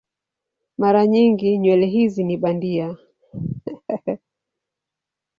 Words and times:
Mara 0.81 1.07
nyingi 1.07 1.57
nywele 1.57 1.85
hizi 1.85 2.23
ni 2.23 2.37
bandia. 2.37 2.97